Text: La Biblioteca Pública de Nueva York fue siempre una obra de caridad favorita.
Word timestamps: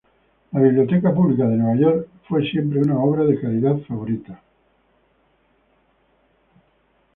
La 0.51 0.59
Biblioteca 0.59 1.13
Pública 1.13 1.45
de 1.45 1.57
Nueva 1.57 1.79
York 1.79 2.07
fue 2.27 2.49
siempre 2.49 2.79
una 2.79 2.97
obra 2.97 3.23
de 3.23 3.39
caridad 3.39 3.77
favorita. 3.87 4.41